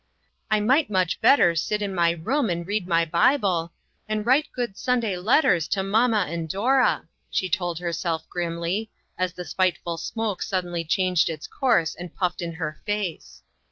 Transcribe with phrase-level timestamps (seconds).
[0.49, 3.71] "I might much better sit in my room and read my Bible,
[4.09, 9.33] and write good Sunday letters to mamma and Dora," she told her self, grimly, as
[9.33, 13.43] the spiteful smoke suddenly changed its course and puffed in her face.